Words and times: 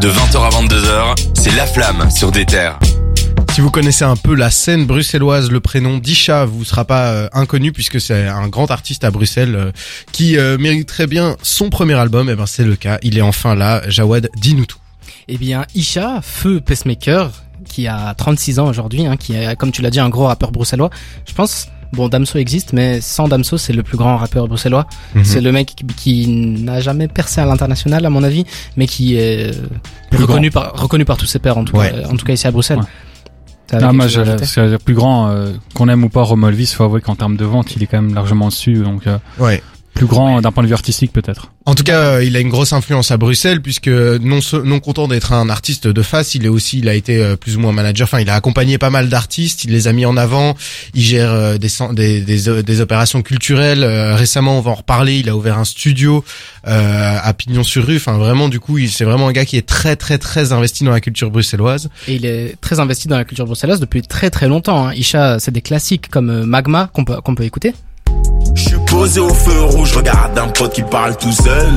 De 0.00 0.08
20h 0.10 0.36
à 0.36 0.50
22h, 0.50 1.32
c'est 1.34 1.56
La 1.56 1.66
Flamme 1.66 2.08
sur 2.08 2.30
des 2.30 2.46
terres. 2.46 2.78
Si 3.52 3.60
vous 3.60 3.70
connaissez 3.72 4.04
un 4.04 4.14
peu 4.14 4.36
la 4.36 4.48
scène 4.48 4.86
bruxelloise, 4.86 5.50
le 5.50 5.58
prénom 5.58 5.98
d'Isha 5.98 6.44
vous 6.44 6.64
sera 6.64 6.84
pas 6.84 7.08
euh, 7.08 7.28
inconnu 7.32 7.72
puisque 7.72 8.00
c'est 8.00 8.28
un 8.28 8.46
grand 8.46 8.70
artiste 8.70 9.02
à 9.02 9.10
Bruxelles 9.10 9.56
euh, 9.56 9.72
qui 10.12 10.38
euh, 10.38 10.56
mérite 10.56 10.86
très 10.86 11.08
bien 11.08 11.36
son 11.42 11.68
premier 11.68 11.94
album. 11.94 12.30
Et 12.30 12.36
ben 12.36 12.46
c'est 12.46 12.62
le 12.62 12.76
cas, 12.76 12.98
il 13.02 13.18
est 13.18 13.22
enfin 13.22 13.56
là. 13.56 13.82
Jawad, 13.88 14.30
dis-nous 14.36 14.66
tout. 14.66 14.78
Eh 15.26 15.36
bien, 15.36 15.66
Isha, 15.74 16.20
feu 16.22 16.60
pacemaker, 16.60 17.32
qui 17.68 17.88
a 17.88 18.14
36 18.14 18.60
ans 18.60 18.68
aujourd'hui, 18.68 19.04
hein, 19.04 19.16
qui 19.16 19.34
est, 19.34 19.56
comme 19.56 19.72
tu 19.72 19.82
l'as 19.82 19.90
dit, 19.90 19.98
un 19.98 20.10
gros 20.10 20.26
rappeur 20.26 20.52
bruxellois. 20.52 20.90
Je 21.26 21.34
pense, 21.34 21.66
bon, 21.92 22.08
Damso 22.08 22.38
existe, 22.38 22.72
mais 22.72 23.00
sans 23.00 23.28
Damso, 23.28 23.58
c'est 23.58 23.72
le 23.72 23.82
plus 23.82 23.96
grand 23.96 24.16
rappeur 24.16 24.48
bruxellois. 24.48 24.86
Mhm. 25.14 25.24
C'est 25.24 25.40
le 25.40 25.52
mec 25.52 25.74
qui, 25.74 25.84
qui 25.86 26.26
n'a 26.28 26.80
jamais 26.80 27.08
percé 27.08 27.40
à 27.40 27.46
l'international, 27.46 28.04
à 28.06 28.10
mon 28.10 28.22
avis, 28.22 28.44
mais 28.76 28.86
qui 28.86 29.16
est 29.16 29.54
euh, 29.54 29.66
Plus 30.10 30.22
reconnu 30.24 30.50
par, 30.50 30.72
reconnu 30.74 31.04
par 31.04 31.16
tous 31.16 31.26
ses 31.26 31.38
pairs, 31.38 31.58
en 31.58 31.64
tout, 31.64 31.76
Ouais. 31.76 31.90
cas, 31.90 32.08
en 32.08 32.16
tout 32.16 32.24
cas 32.26 32.32
ici 32.32 32.46
à 32.46 32.50
Bruxelles. 32.50 32.78
Ouais. 32.78 32.84
T'avais 33.66 33.82
Non, 33.82 33.88
quelque 33.90 34.16
moi, 34.38 34.46
c'est 34.46 34.66
le 34.66 34.78
plus 34.78 34.94
grand, 34.94 35.28
euh, 35.28 35.52
qu'on 35.74 35.88
aime 35.88 36.02
ou 36.04 36.08
pas, 36.08 36.22
Romolvis, 36.22 36.72
faut 36.74 36.84
avouer 36.84 37.00
qu'en 37.02 37.16
termes 37.16 37.36
de 37.36 37.44
vente, 37.44 37.76
il 37.76 37.82
est 37.82 37.86
quand 37.86 38.00
même 38.00 38.14
largement 38.14 38.48
dessus, 38.48 38.74
donc 38.76 39.06
euh, 39.06 39.18
Ouais. 39.38 39.62
Plus 39.98 40.06
grand 40.06 40.40
d'un 40.40 40.52
point 40.52 40.62
de 40.62 40.68
vue 40.68 40.74
artistique 40.74 41.12
peut-être. 41.12 41.50
En 41.66 41.74
tout 41.74 41.82
cas, 41.82 41.98
euh, 41.98 42.24
il 42.24 42.36
a 42.36 42.40
une 42.40 42.50
grosse 42.50 42.72
influence 42.72 43.10
à 43.10 43.16
Bruxelles 43.16 43.60
puisque 43.60 43.88
non 43.88 44.38
non 44.64 44.78
content 44.78 45.08
d'être 45.08 45.32
un 45.32 45.50
artiste 45.50 45.88
de 45.88 46.02
face, 46.02 46.36
il 46.36 46.46
est 46.46 46.48
aussi 46.48 46.78
il 46.78 46.88
a 46.88 46.94
été 46.94 47.20
euh, 47.20 47.34
plus 47.34 47.56
ou 47.56 47.60
moins 47.60 47.72
manager. 47.72 48.06
Enfin, 48.06 48.20
il 48.20 48.30
a 48.30 48.34
accompagné 48.34 48.78
pas 48.78 48.90
mal 48.90 49.08
d'artistes, 49.08 49.64
il 49.64 49.72
les 49.72 49.88
a 49.88 49.92
mis 49.92 50.06
en 50.06 50.16
avant. 50.16 50.56
Il 50.94 51.02
gère 51.02 51.32
euh, 51.32 51.58
des, 51.58 51.68
des, 51.94 52.20
des 52.20 52.62
des 52.62 52.80
opérations 52.80 53.22
culturelles. 53.22 53.82
Euh, 53.82 54.14
récemment, 54.14 54.56
on 54.56 54.60
va 54.60 54.70
en 54.70 54.76
reparler. 54.76 55.18
Il 55.18 55.28
a 55.28 55.36
ouvert 55.36 55.58
un 55.58 55.64
studio 55.64 56.24
euh, 56.68 57.18
à 57.20 57.34
Pignon-sur-Rue. 57.34 57.96
Enfin, 57.96 58.18
vraiment, 58.18 58.48
du 58.48 58.60
coup, 58.60 58.78
il 58.78 58.90
c'est 58.90 59.04
vraiment 59.04 59.26
un 59.26 59.32
gars 59.32 59.44
qui 59.44 59.56
est 59.56 59.66
très 59.66 59.96
très 59.96 60.18
très 60.18 60.52
investi 60.52 60.84
dans 60.84 60.92
la 60.92 61.00
culture 61.00 61.32
bruxelloise. 61.32 61.90
Et 62.06 62.14
il 62.14 62.24
est 62.24 62.54
très 62.60 62.78
investi 62.78 63.08
dans 63.08 63.16
la 63.16 63.24
culture 63.24 63.46
bruxelloise 63.46 63.80
depuis 63.80 64.02
très 64.02 64.30
très 64.30 64.46
longtemps. 64.46 64.86
Hein. 64.86 64.94
Isha, 64.94 65.40
c'est 65.40 65.50
des 65.50 65.62
classiques 65.62 66.08
comme 66.08 66.44
Magma 66.44 66.88
qu'on 66.92 67.04
peut, 67.04 67.20
qu'on 67.20 67.34
peut 67.34 67.44
écouter. 67.44 67.74
Posé 68.88 69.20
au 69.20 69.32
feu 69.32 69.62
rouge, 69.64 69.96
regarde 69.96 70.38
un 70.38 70.48
pote 70.48 70.72
qui 70.72 70.82
parle 70.82 71.16
tout 71.16 71.32
seul. 71.32 71.72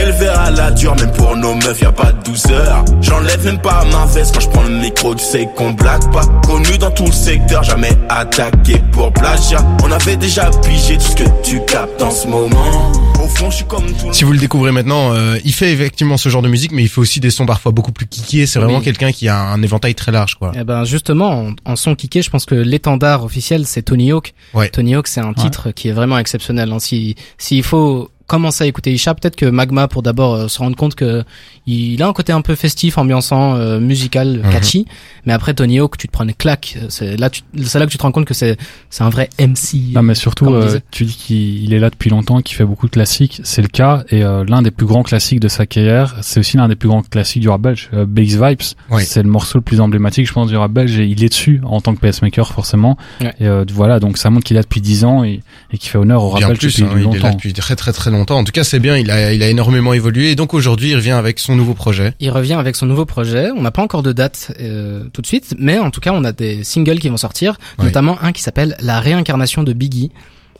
Élevé 0.00 0.28
à 0.28 0.50
la 0.50 0.70
dure, 0.70 0.94
même 0.96 1.12
pour 1.12 1.36
nos 1.36 1.54
meufs, 1.54 1.80
y 1.80 1.84
a 1.84 1.92
pas 1.92 2.12
de 2.12 2.22
douceur. 2.22 2.84
J'enlève 3.00 3.44
même 3.44 3.60
pas 3.60 3.84
ma 3.92 4.06
veste 4.06 4.34
quand 4.34 4.40
je 4.40 4.48
prends 4.48 4.62
le 4.62 4.70
micro, 4.70 5.14
tu 5.14 5.24
sais 5.24 5.48
qu'on 5.56 5.72
blague 5.72 6.10
pas. 6.12 6.22
Connu 6.46 6.78
dans 6.78 6.90
tout 6.90 7.06
le 7.06 7.12
secteur, 7.12 7.62
jamais 7.62 7.96
attaqué 8.08 8.78
pour 8.92 9.12
plagiat. 9.12 9.64
On 9.84 9.90
avait 9.90 10.16
déjà 10.16 10.50
pigé 10.64 10.96
tout 10.98 11.10
ce 11.10 11.16
que 11.16 11.28
tu 11.42 11.64
captes 11.64 12.02
en 12.02 12.10
ce 12.10 12.26
moment. 12.26 12.92
Au 13.22 13.26
fond, 13.26 13.50
je 13.50 13.56
suis 13.56 13.64
comme 13.64 13.84
tout 13.86 14.06
le 14.08 14.12
Si 14.12 14.24
vous 14.24 14.32
le 14.32 14.38
découvrez 14.38 14.70
maintenant, 14.72 15.12
euh, 15.12 15.38
il 15.44 15.52
fait 15.52 15.72
effectivement 15.72 16.16
ce 16.16 16.28
genre 16.28 16.42
de 16.42 16.48
musique, 16.48 16.72
mais 16.72 16.82
il 16.82 16.88
fait 16.88 17.00
aussi 17.00 17.20
des 17.20 17.30
sons 17.30 17.46
parfois 17.46 17.72
beaucoup 17.72 17.92
plus 17.92 18.06
kickés. 18.06 18.46
C'est 18.46 18.58
vraiment 18.58 18.78
Oui. 18.78 18.84
quelqu'un 18.84 19.12
qui 19.12 19.28
a 19.28 19.38
un 19.40 19.60
éventail 19.62 19.94
très 19.94 20.12
large, 20.12 20.36
quoi. 20.36 20.52
Eh 20.58 20.64
ben 20.64 20.84
justement, 20.84 21.46
en, 21.48 21.52
en 21.72 21.76
son 21.76 21.94
kické, 21.94 22.22
je 22.22 22.30
pense 22.30 22.44
que 22.46 22.54
l'étendard 22.54 23.24
officiel 23.24 23.66
c'est 23.66 23.82
Tony 23.82 24.12
Hawk. 24.12 24.34
Ouais. 24.54 24.68
Tony 24.68 24.94
Hawk, 24.94 25.08
c'est 25.08 25.20
un 25.20 25.32
titre 25.34 25.70
qui 25.72 25.88
est 25.88 25.92
vraiment 25.92 26.18
exceptionnel. 26.18 26.70
Hein. 26.72 26.78
Si 26.78 27.16
s'il 27.38 27.62
faut 27.64 28.10
commencer 28.28 28.62
à 28.62 28.66
écouter 28.68 28.92
Isha, 28.92 29.14
peut-être 29.14 29.34
que 29.34 29.46
Magma 29.46 29.88
pour 29.88 30.02
d'abord 30.04 30.34
euh, 30.34 30.48
se 30.48 30.58
rendre 30.60 30.76
compte 30.76 30.94
que 30.94 31.24
il 31.66 32.00
a 32.02 32.06
un 32.08 32.12
côté 32.12 32.32
un 32.32 32.40
peu 32.40 32.54
festif, 32.54 32.96
ambiançant, 32.96 33.56
euh, 33.56 33.80
musical, 33.80 34.40
Mhm. 34.44 34.50
catchy. 34.52 34.86
Mais 35.26 35.32
après 35.32 35.52
Tony 35.54 35.80
Hawk, 35.80 35.98
tu 35.98 36.06
te 36.06 36.12
prends 36.12 36.24
une 36.24 36.32
claque. 36.34 36.76
Euh, 36.80 36.86
C'est 36.88 37.16
là, 37.16 37.28
tu- 37.30 37.42
c'est 37.64 37.78
là 37.78 37.86
que 37.86 37.90
tu 37.90 37.98
te 37.98 38.02
rends 38.02 38.12
compte 38.12 38.24
que 38.26 38.34
c'est 38.34 38.56
c'est 38.90 39.02
un 39.02 39.10
vrai 39.10 39.28
MC. 39.38 39.92
Non, 39.94 40.02
mais 40.02 40.14
surtout, 40.14 40.46
euh, 40.54 40.78
tu 40.90 41.04
dis 41.04 41.14
qu'il 41.16 41.64
il 41.64 41.74
est 41.74 41.78
là 41.78 41.90
depuis 41.90 42.08
longtemps, 42.10 42.40
qu'il 42.42 42.56
fait 42.56 42.64
beaucoup 42.64 42.86
de 42.86 42.92
classiques, 42.92 43.40
c'est 43.44 43.62
le 43.62 43.68
cas, 43.68 44.04
et 44.10 44.22
euh, 44.22 44.44
l'un 44.46 44.62
des 44.62 44.70
plus 44.70 44.86
grands 44.86 45.02
classiques 45.02 45.40
de 45.40 45.48
sa 45.48 45.66
carrière, 45.66 46.16
c'est 46.22 46.40
aussi 46.40 46.56
l'un 46.56 46.68
des 46.68 46.76
plus 46.76 46.88
grands 46.88 47.02
classiques 47.02 47.42
du 47.42 47.48
rap 47.48 47.60
belge. 47.60 47.88
Euh, 47.94 48.06
Bass 48.06 48.24
Vibes, 48.28 48.62
Ouais. 48.90 49.04
c'est 49.04 49.22
le 49.22 49.28
morceau 49.28 49.58
le 49.58 49.62
plus 49.62 49.80
emblématique, 49.80 50.26
je 50.26 50.32
pense, 50.32 50.48
du 50.48 50.56
rap 50.56 50.70
belge, 50.70 50.98
et 50.98 51.06
il 51.06 51.22
est 51.24 51.28
dessus 51.30 51.60
en 51.64 51.80
tant 51.80 51.94
que 51.94 52.00
pacemaker, 52.00 52.52
forcément. 52.52 52.96
Ouais. 53.20 53.32
Et 53.40 53.46
euh, 53.46 53.64
voilà, 53.72 54.00
donc 54.00 54.18
ça 54.18 54.28
montre 54.30 54.44
qu'il 54.46 54.56
est 54.56 54.60
là 54.60 54.62
depuis 54.64 54.80
10 54.80 55.04
ans 55.04 55.24
et, 55.24 55.40
et 55.72 55.78
qu'il 55.78 55.88
fait 55.90 55.98
honneur 55.98 56.22
au 56.24 56.28
rap 56.30 56.38
Bien 56.40 56.48
belge 56.48 56.58
plus, 56.60 56.76
depuis 56.80 56.84
hein, 56.84 56.88
il 56.94 57.00
est 57.00 57.04
là 57.04 57.12
longtemps. 57.12 57.30
depuis 57.36 57.52
très 57.52 57.74
très 57.76 57.92
très 57.92 58.10
longtemps. 58.10 58.17
En 58.28 58.44
tout 58.44 58.52
cas, 58.52 58.64
c'est 58.64 58.78
bien. 58.80 58.96
Il 58.96 59.10
a 59.10 59.32
il 59.32 59.42
a 59.42 59.48
énormément 59.48 59.92
évolué 59.94 60.30
et 60.30 60.34
donc 60.36 60.54
aujourd'hui, 60.54 60.90
il 60.90 60.94
revient 60.96 61.12
avec 61.12 61.38
son 61.38 61.54
nouveau 61.56 61.74
projet. 61.74 62.12
Il 62.20 62.30
revient 62.30 62.54
avec 62.54 62.76
son 62.76 62.86
nouveau 62.86 63.04
projet. 63.04 63.50
On 63.56 63.62
n'a 63.62 63.70
pas 63.70 63.82
encore 63.82 64.02
de 64.02 64.12
date 64.12 64.52
euh, 64.60 65.04
tout 65.12 65.22
de 65.22 65.26
suite, 65.26 65.54
mais 65.58 65.78
en 65.78 65.90
tout 65.90 66.00
cas, 66.00 66.12
on 66.14 66.24
a 66.24 66.32
des 66.32 66.64
singles 66.64 66.98
qui 66.98 67.08
vont 67.08 67.16
sortir, 67.16 67.58
Ouais. 67.78 67.84
notamment 67.86 68.18
un 68.22 68.32
qui 68.32 68.42
s'appelle 68.42 68.76
La 68.80 69.00
réincarnation 69.00 69.62
de 69.62 69.72
Biggie. 69.72 70.10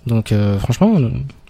Donc 0.06 0.32
euh, 0.32 0.58
franchement, 0.58 0.94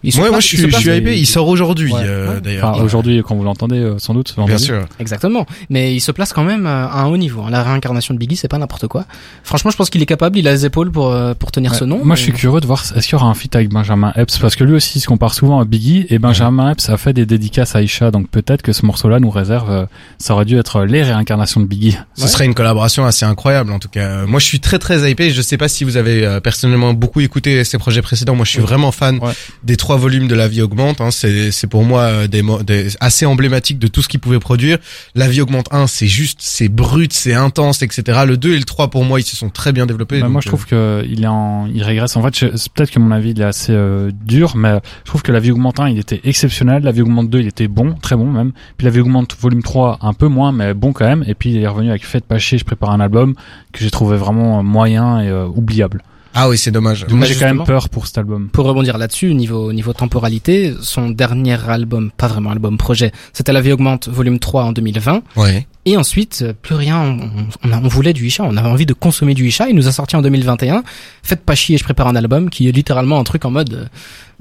place- 0.03 0.16
moi 0.31 0.41
je 0.41 0.47
suis, 0.47 0.59
je 0.59 0.76
suis 0.76 0.91
hypé. 0.97 1.19
Il 1.19 1.26
sort 1.26 1.48
aujourd'hui, 1.48 1.92
Ouais. 1.92 2.00
euh, 2.04 2.34
Ouais. 2.34 2.41
d'ailleurs. 2.41 2.69
Enfin, 2.70 2.82
aujourd'hui, 2.82 3.22
quand 3.26 3.34
vous 3.34 3.44
l'entendez, 3.44 3.78
euh, 3.78 3.98
sans 3.98 4.14
doute, 4.14 4.34
Bien 4.47 4.59
sûr. 4.59 4.86
Exactement. 5.00 5.47
Mais 5.70 5.94
il 5.94 6.00
se 6.00 6.12
place 6.12 6.32
quand 6.32 6.44
même 6.44 6.66
euh, 6.66 6.86
à 6.88 7.03
un 7.03 7.06
haut 7.09 7.16
niveau. 7.16 7.42
hein. 7.42 7.50
La 7.50 7.62
réincarnation 7.62 8.14
de 8.14 8.19
Biggie, 8.19 8.37
c'est 8.37 8.48
pas 8.48 8.58
n'importe 8.58 8.87
quoi. 8.87 9.04
Franchement, 9.42 9.70
je 9.70 9.76
pense 9.76 9.91
qu'il 9.91 10.03
est 10.03 10.06
capable. 10.06 10.38
Il 10.38 10.47
a 10.48 10.53
les 10.53 10.64
épaules 10.64 10.91
pour 10.91 11.14
pour 11.38 11.53
tenir 11.53 11.75
ce 11.75 11.84
nom. 11.84 11.97
Moi, 11.98 12.06
mais- 12.10 12.16
je 12.16 12.22
suis 12.22 12.32
curieux 12.32 12.60
de 12.60 12.66
voir 12.66 12.82
est-ce 12.94 13.06
qu'il 13.06 13.12
y 13.12 13.14
aura 13.16 13.26
un 13.28 13.34
feat 13.34 13.54
avec 13.56 13.70
Benjamin 13.70 14.12
Epps? 14.16 14.38
Parce 14.38 14.56
que 14.56 14.64
lui 14.64 14.75
aussi 14.75 14.98
il 14.98 15.00
se 15.00 15.06
compare 15.06 15.34
souvent 15.34 15.60
à 15.60 15.64
Biggie 15.64 16.06
et 16.10 16.19
Benjamin 16.19 16.70
Epps 16.72 16.88
a 16.91 16.97
fait 16.97 17.12
des 17.12 17.26
dédicaces 17.26 17.75
à 17.75 17.82
Aisha 17.82 18.10
donc 18.10 18.28
peut-être 18.31 18.62
que 18.62 18.72
ce 18.72 18.84
morceau-là 18.87 19.20
nous 19.20 19.31
réserve 19.31 19.70
euh, 19.70 19.87
ça 20.19 20.34
aurait 20.34 20.44
dû 20.44 20.58
être 20.58 20.84
les 20.84 21.03
réincarnations 21.03 21.60
de 21.60 21.66
Biggie. 21.66 21.97
Ce 22.14 22.28
serait 22.28 22.44
une 22.44 22.54
collaboration 22.54 23.04
assez 23.04 23.25
incroyable 23.25 23.72
en 23.72 23.78
tout 23.78 23.88
cas. 23.88 24.26
Moi 24.26 24.41
je 24.41 24.44
suis 24.47 24.60
très 24.60 24.78
très 24.78 25.10
hypé. 25.10 25.31
Je 25.31 25.42
sais 25.42 25.56
pas 25.56 25.69
si 25.69 25.84
vous 25.84 25.97
avez 25.97 26.25
euh, 26.26 26.41
personnellement 26.41 26.92
beaucoup 26.94 27.20
écouté 27.20 27.64
ses 27.64 27.78
projets 27.78 28.03
précédents. 28.03 28.34
Moi 28.37 28.44
je 28.44 28.50
suis 28.50 28.60
vraiment 28.60 28.92
fan 28.92 29.19
Ouais. 29.22 29.32
des 29.64 29.76
trois 29.76 29.88
volumes 29.97 30.28
de 30.28 30.34
La 30.34 30.49
Vie 30.49 30.62
augmente. 30.62 31.00
Hein. 31.00 31.10
C'est 31.10 31.50
c'est 31.50 31.66
pour 31.66 31.84
moi 31.84 32.03
euh, 32.03 32.26
des, 32.26 32.43
des 32.65 32.88
assez 33.00 33.26
emblématique 33.26 33.78
de 33.78 33.87
tout 33.87 34.03
ce 34.03 34.09
qu'il 34.09 34.21
pouvait 34.21 34.38
produire. 34.38 34.78
La 35.15 35.28
Vie 35.28 35.41
augmente 35.41 35.69
1 35.72 35.87
c'est 35.87 36.06
juste 36.06 36.38
c'est 36.43 36.69
brut, 36.69 37.12
c'est 37.12 37.34
intense, 37.34 37.82
etc. 37.82 38.21
Le 38.26 38.37
2 38.37 38.54
et 38.54 38.59
le 38.59 38.65
3 38.65 38.91
pour 38.91 39.04
moi 39.04 39.21
ils 39.21 39.25
se 39.25 39.37
sont 39.37 39.50
très 39.50 39.72
bien 39.72 39.87
développés. 39.87 40.21
Bah, 40.21 40.26
donc, 40.26 40.32
moi 40.32 40.41
je 40.43 40.49
euh, 40.49 40.50
trouve 40.50 40.66
que 40.66 41.04
il 41.09 41.25
est 41.25 41.28
en 41.28 41.66
il 41.66 41.82
régresse 41.82 42.16
en 42.16 42.22
fait 42.22 42.38
peut-être 42.75 42.91
que 42.91 42.99
mon 42.99 43.10
avis 43.10 43.31
il 43.31 43.41
est 43.41 43.44
assez 43.44 43.72
euh, 43.72 44.10
dur 44.25 44.56
mais 44.56 44.81
je 45.04 45.09
trouve 45.09 45.22
que 45.22 45.32
la 45.32 45.41
vie 45.41 45.50
augmente 45.50 45.81
1 45.81 45.91
il 45.91 45.99
était 45.99 46.20
exceptionnel 46.25 46.82
la 46.82 46.93
vie 46.93 47.03
augmente 47.03 47.31
2 47.31 47.41
il 47.41 47.47
était 47.47 47.69
bon 47.69 47.94
très 47.94 48.16
bon 48.16 48.26
même 48.26 48.53
puis 48.76 48.84
la 48.84 48.91
vie 48.91 49.00
augmente 49.00 49.37
volume 49.41 49.62
3 49.62 49.99
un 50.03 50.12
peu 50.12 50.28
moins 50.28 50.53
mais 50.53 50.75
bon 50.75 50.93
quand 50.93 51.06
même 51.06 51.25
et 51.26 51.34
puis 51.34 51.50
il 51.50 51.62
est 51.62 51.66
revenu 51.66 51.91
avec 51.91 52.05
Faites 52.05 52.25
pas 52.25 52.38
chier 52.38 52.59
je 52.59 52.65
prépare 52.65 52.91
un 52.91 53.00
album 53.00 53.34
que 53.72 53.81
j'ai 53.81 53.91
trouvé 53.91 54.16
vraiment 54.16 54.62
moyen 54.62 55.20
et 55.20 55.28
euh, 55.28 55.47
oubliable 55.47 56.03
Ah 56.41 56.49
oui 56.49 56.56
c'est 56.56 56.71
dommage. 56.71 57.04
Bah, 57.09 57.26
j'ai 57.26 57.34
quand 57.34 57.47
même 57.47 57.65
peur 57.65 57.88
pour 57.88 58.06
cet 58.06 58.16
album 58.16 58.49
Pour 58.53 58.65
rebondir 58.65 58.97
là-dessus, 58.97 59.34
niveau 59.34 59.72
niveau 59.72 59.93
temporalité, 59.93 60.72
son 60.81 61.10
dernier 61.10 61.59
album, 61.69 62.12
pas 62.16 62.28
vraiment 62.28 62.50
album 62.50 62.78
projet, 62.78 63.10
c'était 63.32 63.53
La 63.53 63.60
vie 63.60 63.72
augmente 63.72 64.09
volume 64.09 64.38
3 64.38 64.62
en 64.65 64.72
2020. 64.72 65.22
Ouais. 65.37 65.66
Et 65.84 65.97
ensuite, 65.97 66.43
euh, 66.43 66.53
plus 66.53 66.76
rien, 66.76 67.00
on, 67.00 67.69
on, 67.69 67.72
on 67.72 67.88
voulait 67.88 68.12
du 68.12 68.26
Isha, 68.26 68.44
on 68.44 68.56
avait 68.56 68.69
envie 68.69 68.87
de 68.87 68.93
consommer 68.93 69.34
du 69.34 69.49
Isha, 69.49 69.69
il 69.69 69.75
nous 69.75 69.88
a 69.88 69.93
sorti 69.93 70.15
en 70.15 70.22
2021, 70.22 70.84
Faites 71.22 71.43
pas 71.43 71.54
chier, 71.54 71.76
je 71.76 71.84
prépare 71.84 72.06
un 72.06 72.15
album, 72.15 72.50
qui 72.50 72.69
est 72.69 72.72
littéralement 72.72 73.19
un 73.19 73.25
truc 73.25 73.44
en 73.44 73.50
mode, 73.50 73.72
euh, 73.75 73.84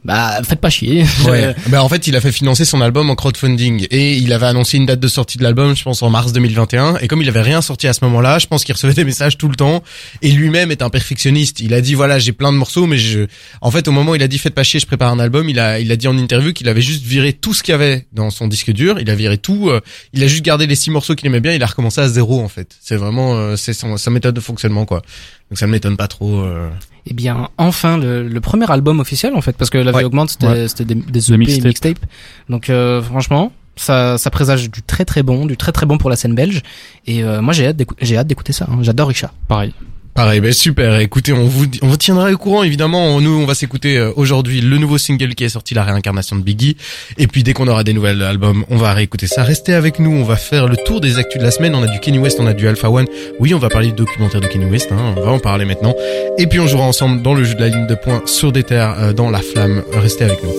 bah, 0.03 0.39
faites 0.43 0.61
pas 0.61 0.69
chier. 0.69 1.05
Ouais. 1.27 1.53
ben 1.67 1.81
en 1.81 1.89
fait, 1.89 2.07
il 2.07 2.15
a 2.15 2.21
fait 2.21 2.31
financer 2.31 2.63
son 2.65 2.79
album 2.81 3.09
en 3.09 3.15
crowdfunding 3.15 3.87
et 3.91 4.13
il 4.15 4.31
avait 4.31 4.45
annoncé 4.45 4.77
une 4.77 4.85
date 4.85 4.99
de 4.99 5.07
sortie 5.07 5.37
de 5.37 5.43
l'album, 5.43 5.75
je 5.75 5.83
pense 5.83 6.01
en 6.01 6.09
mars 6.09 6.31
2021. 6.33 6.97
Et 6.97 7.07
comme 7.07 7.21
il 7.21 7.27
avait 7.27 7.41
rien 7.41 7.61
sorti 7.61 7.87
à 7.87 7.93
ce 7.93 8.03
moment-là, 8.05 8.39
je 8.39 8.47
pense 8.47 8.63
qu'il 8.63 8.73
recevait 8.73 8.93
des 8.93 9.03
messages 9.03 9.37
tout 9.37 9.49
le 9.49 9.55
temps. 9.55 9.83
Et 10.21 10.31
lui-même 10.31 10.71
est 10.71 10.81
un 10.81 10.89
perfectionniste. 10.89 11.59
Il 11.59 11.73
a 11.73 11.81
dit 11.81 11.93
voilà, 11.95 12.19
j'ai 12.19 12.31
plein 12.31 12.53
de 12.53 12.57
morceaux, 12.57 12.85
mais 12.85 12.97
je, 12.97 13.25
en 13.61 13.71
fait, 13.71 13.87
au 13.87 13.91
moment 13.91 14.11
où 14.11 14.15
il 14.15 14.23
a 14.23 14.27
dit 14.27 14.37
faites 14.37 14.53
pas 14.55 14.63
chier, 14.63 14.79
je 14.79 14.85
prépare 14.85 15.11
un 15.11 15.19
album, 15.19 15.49
il 15.49 15.59
a, 15.59 15.79
il 15.79 15.91
a 15.91 15.95
dit 15.97 16.07
en 16.07 16.17
interview 16.17 16.53
qu'il 16.53 16.69
avait 16.69 16.81
juste 16.81 17.03
viré 17.03 17.33
tout 17.33 17.53
ce 17.53 17.61
qu'il 17.63 17.71
y 17.73 17.75
avait 17.75 18.05
dans 18.13 18.29
son 18.29 18.47
disque 18.47 18.71
dur. 18.71 18.99
Il 18.99 19.09
a 19.09 19.15
viré 19.15 19.37
tout. 19.37 19.69
euh, 19.69 19.81
il 20.13 20.23
a 20.23 20.27
juste 20.27 20.45
gardé 20.45 20.67
les 20.67 20.75
six 20.75 20.91
morceaux 20.91 21.15
qu'il 21.15 21.27
aimait 21.27 21.41
bien. 21.41 21.53
Il 21.53 21.63
a 21.63 21.67
recommencé 21.67 21.99
à 22.01 22.07
zéro 22.07 22.39
en 22.41 22.47
fait. 22.49 22.75
C'est 22.81 22.95
vraiment, 22.97 23.35
euh, 23.35 23.55
c'est 23.57 23.73
son- 23.73 23.97
sa 23.97 24.11
méthode 24.11 24.35
de 24.35 24.39
fonctionnement 24.41 24.85
quoi. 24.85 25.01
Donc 25.49 25.57
ça 25.57 25.65
ne 25.67 25.71
m'étonne 25.71 25.97
pas 25.97 26.07
trop. 26.07 26.41
euh. 26.41 26.69
Eh 27.09 27.13
bien, 27.13 27.49
enfin, 27.57 27.97
le, 27.97 28.27
le 28.27 28.41
premier 28.41 28.69
album 28.69 28.99
officiel, 28.99 29.33
en 29.35 29.41
fait, 29.41 29.53
parce 29.55 29.69
que 29.69 29.77
La 29.77 29.91
vie 29.91 29.97
Ouais. 29.99 30.03
augmente, 30.03 30.29
c'était 30.31 30.47
Ouais. 30.47 30.67
des, 30.85 30.95
des 30.95 31.29
EP, 31.31 31.37
mixtape. 31.37 31.65
mixtape. 31.65 31.99
Donc, 32.49 32.69
euh, 32.69 33.01
franchement, 33.01 33.53
ça, 33.77 34.17
ça 34.17 34.29
présage 34.29 34.69
du 34.69 34.81
très 34.81 35.05
très 35.05 35.23
bon, 35.23 35.45
du 35.45 35.55
très 35.55 35.71
très 35.71 35.85
bon 35.85 35.97
pour 35.97 36.09
la 36.09 36.17
scène 36.17 36.35
belge. 36.35 36.63
Et 37.05 37.23
euh, 37.23 37.41
moi, 37.41 37.53
j'ai 37.53 37.67
hâte 37.67 37.77
d'écou- 37.77 37.95
j'ai 38.01 38.17
hâte 38.17 38.27
d'écouter 38.27 38.51
ça. 38.51 38.67
hein. 38.69 38.79
J'adore 38.81 39.09
Isha. 39.11 39.31
pareil 39.47 39.73
Pareil, 40.17 40.41
ben 40.41 40.51
super. 40.51 40.99
Écoutez, 40.99 41.31
on 41.31 41.45
vous 41.45 41.67
on 41.83 41.89
vous 41.89 41.95
tiendra 41.95 42.31
au 42.31 42.37
courant 42.37 42.63
évidemment. 42.63 43.21
Nous, 43.21 43.29
on 43.29 43.45
va 43.45 43.53
s'écouter 43.53 43.99
euh, 43.99 44.11
aujourd'hui 44.15 44.61
le 44.61 44.79
nouveau 44.79 44.97
single 44.97 45.35
qui 45.35 45.43
est 45.43 45.49
sorti, 45.49 45.75
la 45.75 45.83
réincarnation 45.83 46.35
de 46.35 46.41
Biggie. 46.41 46.75
Et 47.19 47.27
puis 47.27 47.43
dès 47.43 47.53
qu'on 47.53 47.67
aura 47.67 47.83
des 47.83 47.93
nouvelles 47.93 48.23
albums, 48.23 48.65
on 48.71 48.77
va 48.77 48.93
réécouter 48.93 49.27
ça. 49.27 49.43
Restez 49.43 49.75
avec 49.75 49.99
nous. 49.99 50.09
On 50.09 50.23
va 50.23 50.35
faire 50.35 50.67
le 50.67 50.75
tour 50.75 51.01
des 51.01 51.19
actus 51.19 51.37
de 51.39 51.45
la 51.45 51.51
semaine. 51.51 51.75
On 51.75 51.83
a 51.83 51.87
du 51.87 51.99
Kenny 51.99 52.17
West, 52.17 52.39
on 52.39 52.47
a 52.47 52.55
du 52.55 52.67
Alpha 52.67 52.89
One. 52.89 53.05
Oui, 53.39 53.53
on 53.53 53.59
va 53.59 53.69
parler 53.69 53.89
du 53.89 53.93
documentaire 53.93 54.41
de 54.41 54.47
Kenny 54.47 54.65
West. 54.65 54.91
Hein, 54.91 55.13
on 55.15 55.21
va 55.21 55.29
en 55.29 55.37
parler 55.37 55.65
maintenant. 55.65 55.93
Et 56.39 56.47
puis 56.47 56.59
on 56.59 56.65
jouera 56.65 56.85
ensemble 56.85 57.21
dans 57.21 57.35
le 57.35 57.43
jeu 57.43 57.53
de 57.53 57.61
la 57.61 57.67
ligne 57.69 57.85
de 57.85 57.93
points 57.93 58.23
sur 58.25 58.51
des 58.51 58.63
terres 58.63 58.95
euh, 58.97 59.13
dans 59.13 59.29
la 59.29 59.43
flamme. 59.43 59.83
Restez 59.93 60.23
avec 60.23 60.41
nous. 60.41 60.49